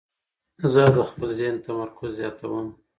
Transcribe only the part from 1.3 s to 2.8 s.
ذهن تمرکز زیاتوم.